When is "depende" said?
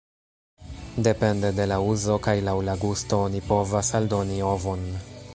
1.07-1.51